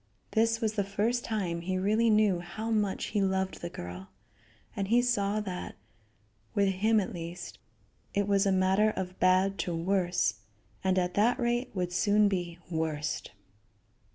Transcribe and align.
This 0.31 0.59
was 0.61 0.73
the 0.73 0.83
first 0.83 1.23
time 1.23 1.61
he 1.61 1.77
really 1.77 2.09
knew 2.09 2.39
how 2.39 2.71
much 2.71 3.09
he 3.13 3.21
loved 3.21 3.61
the 3.61 3.69
girl, 3.69 4.09
and 4.75 4.87
he 4.87 4.99
saw 4.99 5.39
that, 5.41 5.75
with 6.55 6.69
him 6.69 6.99
at 6.99 7.13
least, 7.13 7.59
it 8.15 8.27
was 8.27 8.47
a 8.47 8.51
matter 8.51 8.89
of 8.89 9.19
bad 9.19 9.59
to 9.59 9.75
worse; 9.75 10.39
and 10.83 10.97
at 10.97 11.13
that 11.13 11.37
rate 11.37 11.69
would 11.75 11.93
soon 11.93 12.27
be 12.27 12.57
worst. 12.67 13.29